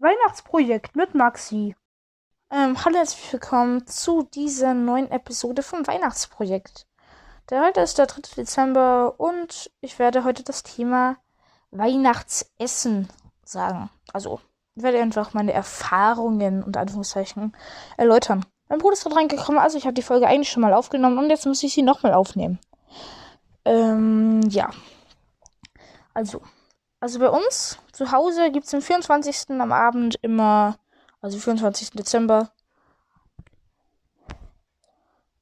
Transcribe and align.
Weihnachtsprojekt 0.00 0.94
mit 0.94 1.16
Maxi. 1.16 1.74
Ähm, 2.52 2.84
hallo, 2.84 2.98
herzlich 2.98 3.32
willkommen 3.32 3.84
zu 3.88 4.22
dieser 4.32 4.72
neuen 4.72 5.10
Episode 5.10 5.64
vom 5.64 5.88
Weihnachtsprojekt. 5.88 6.86
Der 7.50 7.62
heute 7.64 7.80
ist 7.80 7.98
der 7.98 8.06
3. 8.06 8.36
Dezember 8.36 9.18
und 9.18 9.72
ich 9.80 9.98
werde 9.98 10.22
heute 10.22 10.44
das 10.44 10.62
Thema 10.62 11.16
Weihnachtsessen 11.72 13.08
sagen. 13.44 13.90
Also, 14.12 14.40
ich 14.76 14.84
werde 14.84 15.02
einfach 15.02 15.34
meine 15.34 15.52
Erfahrungen 15.52 16.62
und 16.62 16.76
Anführungszeichen 16.76 17.56
erläutern. 17.96 18.46
Mein 18.68 18.78
Bruder 18.78 18.92
ist 18.92 19.02
gerade 19.02 19.16
reingekommen, 19.16 19.60
also 19.60 19.78
ich 19.78 19.84
habe 19.84 19.94
die 19.94 20.02
Folge 20.02 20.28
eigentlich 20.28 20.50
schon 20.50 20.62
mal 20.62 20.74
aufgenommen 20.74 21.18
und 21.18 21.28
jetzt 21.28 21.44
muss 21.44 21.64
ich 21.64 21.74
sie 21.74 21.82
nochmal 21.82 22.14
aufnehmen. 22.14 22.60
Ähm, 23.64 24.42
ja. 24.48 24.70
Also, 26.14 26.40
also 27.00 27.18
bei 27.18 27.28
uns 27.28 27.78
zu 27.92 28.12
Hause 28.12 28.50
gibt 28.50 28.66
es 28.66 28.74
am 28.74 28.82
24. 28.82 29.50
am 29.60 29.72
Abend 29.72 30.16
immer, 30.22 30.78
also 31.20 31.38
24. 31.38 31.90
Dezember, 31.90 32.50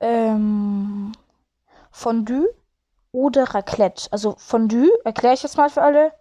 ähm, 0.00 1.12
Fondue 1.90 2.48
oder 3.12 3.54
Raclette. 3.54 4.08
Also 4.10 4.34
Fondue, 4.38 4.90
erkläre 5.04 5.34
ich 5.34 5.42
jetzt 5.42 5.56
mal 5.56 5.70
für 5.70 5.82
alle. 5.82 6.12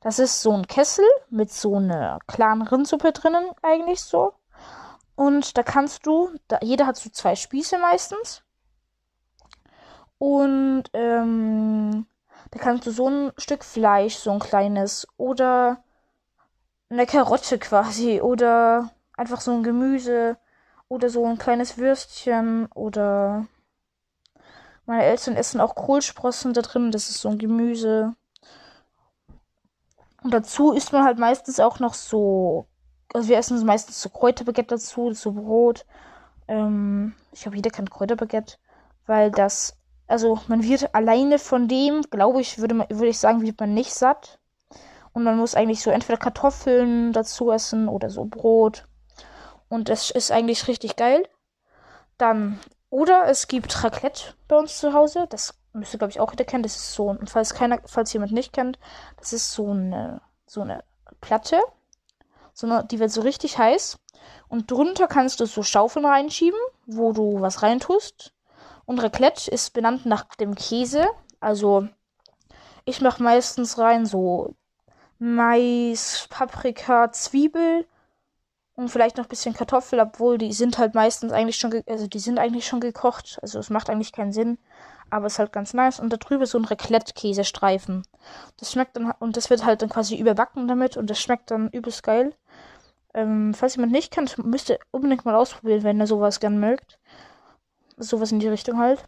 Das 0.00 0.18
ist 0.18 0.42
so 0.42 0.52
ein 0.52 0.66
Kessel 0.66 1.04
mit 1.28 1.52
so 1.52 1.76
einer 1.76 2.18
klaren 2.26 2.62
Rindsuppe 2.62 3.12
drinnen, 3.12 3.50
eigentlich 3.62 4.00
so. 4.02 4.34
Und 5.16 5.58
da 5.58 5.62
kannst 5.62 6.06
du, 6.06 6.30
da, 6.46 6.60
jeder 6.62 6.86
hat 6.86 6.96
so 6.96 7.10
zwei 7.10 7.34
Spieße 7.34 7.78
meistens. 7.78 8.42
Und 10.18 10.84
ähm, 10.92 12.06
da 12.50 12.58
kannst 12.58 12.86
du 12.86 12.90
so 12.90 13.08
ein 13.08 13.32
Stück 13.36 13.64
Fleisch, 13.64 14.16
so 14.16 14.30
ein 14.30 14.38
kleines, 14.38 15.06
oder 15.16 15.82
eine 16.90 17.06
Karotte 17.06 17.58
quasi, 17.58 18.20
oder 18.20 18.90
einfach 19.16 19.40
so 19.40 19.52
ein 19.52 19.62
Gemüse, 19.62 20.38
oder 20.88 21.10
so 21.10 21.24
ein 21.26 21.38
kleines 21.38 21.76
Würstchen, 21.78 22.66
oder 22.74 23.46
meine 24.86 25.04
Eltern 25.04 25.36
essen 25.36 25.60
auch 25.60 25.74
Kohlsprossen 25.74 26.54
da 26.54 26.62
drin, 26.62 26.90
das 26.90 27.10
ist 27.10 27.20
so 27.20 27.28
ein 27.28 27.38
Gemüse. 27.38 28.14
Und 30.22 30.32
dazu 30.32 30.72
isst 30.72 30.92
man 30.92 31.04
halt 31.04 31.18
meistens 31.18 31.60
auch 31.60 31.78
noch 31.78 31.94
so, 31.94 32.66
also 33.12 33.28
wir 33.28 33.38
essen 33.38 33.64
meistens 33.64 34.00
so 34.02 34.08
Kräuterbaguette 34.08 34.74
dazu, 34.74 35.12
so 35.12 35.32
Brot. 35.32 35.86
Ähm, 36.48 37.14
ich 37.32 37.42
glaube, 37.42 37.56
jeder 37.56 37.70
kennt 37.70 37.90
Kräuterbaguette, 37.90 38.56
weil 39.06 39.30
das 39.30 39.77
also 40.08 40.40
man 40.48 40.62
wird 40.62 40.94
alleine 40.94 41.38
von 41.38 41.68
dem, 41.68 42.02
glaube 42.10 42.40
ich, 42.40 42.58
würde, 42.58 42.74
man, 42.74 42.88
würde 42.90 43.08
ich 43.08 43.18
sagen, 43.18 43.42
wird 43.42 43.60
man 43.60 43.74
nicht 43.74 43.92
satt. 43.92 44.38
Und 45.12 45.22
man 45.22 45.36
muss 45.36 45.54
eigentlich 45.54 45.82
so 45.82 45.90
entweder 45.90 46.18
Kartoffeln 46.18 47.12
dazu 47.12 47.50
essen 47.50 47.88
oder 47.88 48.08
so 48.08 48.24
Brot. 48.24 48.84
Und 49.68 49.88
das 49.88 50.10
ist 50.10 50.32
eigentlich 50.32 50.66
richtig 50.66 50.96
geil. 50.96 51.28
Dann, 52.16 52.58
oder 52.88 53.26
es 53.26 53.48
gibt 53.48 53.84
Raclette 53.84 54.34
bei 54.48 54.56
uns 54.56 54.78
zu 54.78 54.94
Hause. 54.94 55.26
Das 55.28 55.54
müsste, 55.72 55.98
glaube 55.98 56.10
ich, 56.10 56.20
auch 56.20 56.30
jeder 56.30 56.44
kennen. 56.44 56.62
Das 56.62 56.76
ist 56.76 56.92
so, 56.94 57.10
und 57.10 57.28
falls 57.28 57.54
keiner, 57.54 57.80
falls 57.84 58.12
jemand 58.12 58.32
nicht 58.32 58.52
kennt, 58.52 58.78
das 59.18 59.32
ist 59.32 59.52
so 59.52 59.70
eine, 59.70 60.22
so 60.46 60.62
eine 60.62 60.84
Platte. 61.20 61.60
So 62.54 62.66
eine, 62.66 62.84
die 62.84 62.98
wird 62.98 63.10
so 63.10 63.20
richtig 63.20 63.58
heiß. 63.58 63.98
Und 64.48 64.70
drunter 64.70 65.06
kannst 65.06 65.40
du 65.40 65.46
so 65.46 65.62
Schaufeln 65.62 66.06
reinschieben, 66.06 66.58
wo 66.86 67.12
du 67.12 67.40
was 67.40 67.62
reintust. 67.62 68.32
Und 68.88 69.00
Raclette 69.00 69.50
ist 69.50 69.74
benannt 69.74 70.06
nach 70.06 70.24
dem 70.36 70.54
Käse. 70.54 71.06
Also 71.40 71.86
ich 72.86 73.02
mache 73.02 73.22
meistens 73.22 73.76
rein 73.76 74.06
so 74.06 74.54
Mais, 75.18 76.26
Paprika, 76.30 77.12
Zwiebel 77.12 77.86
und 78.76 78.88
vielleicht 78.88 79.18
noch 79.18 79.26
ein 79.26 79.28
bisschen 79.28 79.52
Kartoffel, 79.52 80.00
obwohl 80.00 80.38
die 80.38 80.54
sind 80.54 80.78
halt 80.78 80.94
meistens 80.94 81.32
eigentlich 81.32 81.56
schon, 81.56 81.82
also 81.86 82.06
die 82.06 82.18
sind 82.18 82.38
eigentlich 82.38 82.66
schon 82.66 82.80
gekocht. 82.80 83.38
Also 83.42 83.58
es 83.58 83.68
macht 83.68 83.90
eigentlich 83.90 84.12
keinen 84.12 84.32
Sinn, 84.32 84.56
aber 85.10 85.26
es 85.26 85.34
ist 85.34 85.38
halt 85.38 85.52
ganz 85.52 85.74
nice. 85.74 86.00
Und 86.00 86.10
da 86.10 86.16
drüber 86.16 86.46
so 86.46 86.56
ein 86.56 86.64
Raclette-Käsestreifen. 86.64 88.04
Das 88.56 88.72
schmeckt 88.72 88.96
dann, 88.96 89.12
und 89.18 89.36
das 89.36 89.50
wird 89.50 89.66
halt 89.66 89.82
dann 89.82 89.90
quasi 89.90 90.16
überbacken 90.16 90.66
damit 90.66 90.96
und 90.96 91.10
das 91.10 91.20
schmeckt 91.20 91.50
dann 91.50 91.68
übelst 91.68 92.04
geil. 92.04 92.34
Ähm, 93.12 93.52
falls 93.52 93.76
jemand 93.76 93.92
nicht 93.92 94.12
kennt, 94.12 94.38
müsst 94.38 94.70
ihr 94.70 94.78
unbedingt 94.92 95.26
mal 95.26 95.34
ausprobieren, 95.34 95.82
wenn 95.82 96.00
ihr 96.00 96.06
sowas 96.06 96.40
gern 96.40 96.58
mögt 96.58 96.98
sowas 97.98 98.32
in 98.32 98.40
die 98.40 98.48
Richtung 98.48 98.78
halt. 98.78 99.04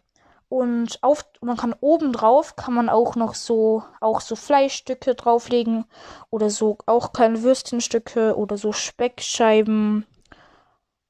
Und 0.49 0.99
auf, 1.01 1.25
man 1.39 1.55
kann 1.55 1.73
oben 1.79 2.11
drauf, 2.11 2.57
kann 2.57 2.73
man 2.73 2.89
auch 2.89 3.15
noch 3.15 3.35
so, 3.35 3.83
auch 4.01 4.19
so 4.19 4.35
Fleischstücke 4.35 5.15
drauflegen. 5.15 5.85
Oder 6.29 6.49
so 6.49 6.77
auch 6.85 7.13
kleine 7.13 7.41
Würstchenstücke 7.41 8.35
oder 8.35 8.57
so 8.57 8.73
Speckscheiben. 8.73 10.05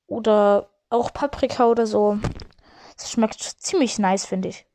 Oder 0.05 0.69
auch 0.91 1.11
Paprika 1.11 1.65
oder 1.65 1.87
so. 1.87 2.19
Das 2.97 3.11
schmeckt 3.11 3.41
ziemlich 3.41 3.97
nice, 3.97 4.25
finde 4.25 4.49
ich. 4.49 4.67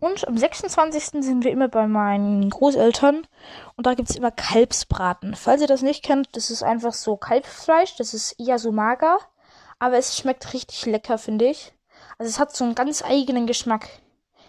Und 0.00 0.28
am 0.28 0.38
26. 0.38 1.24
sind 1.24 1.42
wir 1.42 1.50
immer 1.50 1.66
bei 1.66 1.88
meinen 1.88 2.48
Großeltern. 2.50 3.26
Und 3.76 3.86
da 3.86 3.94
gibt 3.94 4.10
es 4.10 4.16
immer 4.16 4.30
Kalbsbraten. 4.30 5.34
Falls 5.34 5.60
ihr 5.60 5.66
das 5.66 5.82
nicht 5.82 6.04
kennt, 6.04 6.28
das 6.36 6.50
ist 6.50 6.62
einfach 6.62 6.92
so 6.92 7.16
Kalbsfleisch. 7.16 7.96
Das 7.96 8.14
ist 8.14 8.38
eher 8.38 8.60
so 8.60 8.70
mager. 8.70 9.18
Aber 9.80 9.96
es 9.96 10.16
schmeckt 10.16 10.52
richtig 10.52 10.86
lecker, 10.86 11.18
finde 11.18 11.46
ich. 11.46 11.72
Also 12.18 12.30
es 12.30 12.38
hat 12.38 12.54
so 12.54 12.64
einen 12.64 12.74
ganz 12.74 13.02
eigenen 13.02 13.46
Geschmack. 13.46 13.88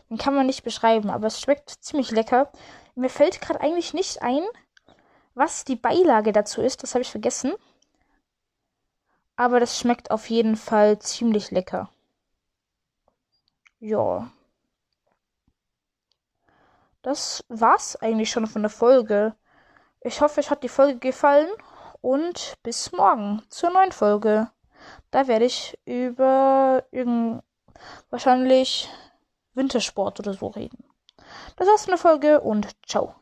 Den 0.10 0.18
kann 0.18 0.34
man 0.34 0.48
nicht 0.48 0.64
beschreiben, 0.64 1.10
aber 1.10 1.28
es 1.28 1.40
schmeckt 1.40 1.70
ziemlich 1.70 2.12
lecker. 2.12 2.52
Mir 2.96 3.10
fällt 3.10 3.42
gerade 3.42 3.62
eigentlich 3.62 3.94
nicht 3.94 4.22
ein, 4.22 4.44
was 5.36 5.66
die 5.66 5.76
Beilage 5.76 6.32
dazu 6.32 6.62
ist. 6.62 6.84
Das 6.84 6.96
habe 6.96 7.04
ich 7.04 7.12
vergessen. 7.12 7.54
Aber 9.36 9.60
das 9.60 9.80
schmeckt 9.80 10.12
auf 10.12 10.30
jeden 10.30 10.56
Fall 10.56 11.00
ziemlich 11.00 11.52
lecker. 11.52 11.90
Ja. 13.80 14.32
Das 17.02 17.46
war's 17.48 17.96
eigentlich 17.96 18.30
schon 18.30 18.48
von 18.48 18.64
der 18.64 18.70
Folge. 18.70 19.36
Ich 20.02 20.22
hoffe, 20.22 20.40
euch 20.40 20.50
hat 20.50 20.64
die 20.64 20.70
Folge 20.70 21.00
gefallen 21.00 21.50
und 22.02 22.58
bis 22.64 22.92
morgen 22.92 23.42
zur 23.50 23.70
neuen 23.70 23.92
Folge. 23.92 24.52
Da 25.12 25.28
werde 25.28 25.46
ich 25.46 25.78
über 25.86 26.84
irgendein 26.92 27.42
wahrscheinlich 28.10 28.90
Wintersport 29.54 30.20
oder 30.20 30.34
so 30.34 30.48
reden. 30.48 30.84
Das 31.56 31.68
war's 31.68 31.86
für 31.86 31.92
eine 31.92 31.98
Folge 31.98 32.42
und 32.42 32.68
ciao. 32.86 33.16